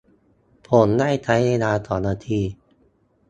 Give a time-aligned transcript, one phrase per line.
[0.67, 2.41] ผมได้ใช้เวลา สอง นาที